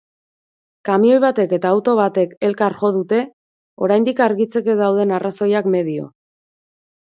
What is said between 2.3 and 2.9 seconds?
elkar